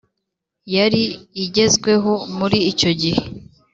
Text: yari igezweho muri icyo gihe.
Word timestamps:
yari 0.75 1.03
igezweho 1.43 2.13
muri 2.37 2.57
icyo 2.71 2.91
gihe. 3.01 3.23